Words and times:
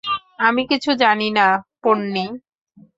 আমি 0.39 0.61
কিছু 0.67 0.91
জানি 0.93 1.27
না, 1.31 1.47
পোন্নি। 1.83 2.25